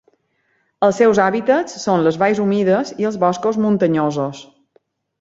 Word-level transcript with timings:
Els 0.87 0.97
seus 1.01 1.21
hàbitats 1.25 1.77
són 1.85 2.07
les 2.09 2.19
valls 2.25 2.41
humides 2.47 2.93
i 3.05 3.09
els 3.13 3.23
boscos 3.27 3.63
muntanyosos. 3.67 4.45